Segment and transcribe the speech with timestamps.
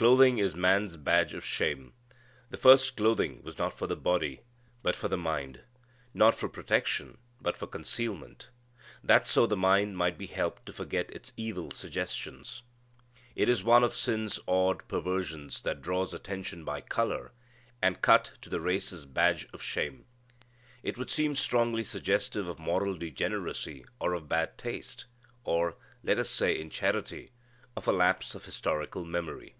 [0.00, 1.92] Clothing is man's badge of shame.
[2.48, 4.40] The first clothing was not for the body,
[4.82, 5.60] but for the mind.
[6.14, 8.48] Not for protection, but for concealment,
[9.04, 12.62] that so the mind might be helped to forget its evil suggestions.
[13.36, 17.32] It is one of sin's odd perversions that draws attention by color
[17.82, 20.06] and cut to the race's badge of shame.
[20.82, 25.04] It would seem strongly suggestive of moral degeneracy, or of bad taste,
[25.44, 27.32] or, let us say in charity,
[27.76, 29.56] of a lapse of historical memory.